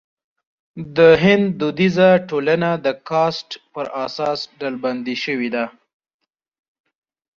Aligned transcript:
د 0.97 0.97
هند 1.23 1.45
دودیزه 1.59 2.09
ټولنه 2.29 2.69
د 2.85 2.87
کاسټ 3.09 3.49
پر 3.73 3.85
اساس 4.05 4.39
ډلبندي 4.59 5.15
شوې. 5.23 5.49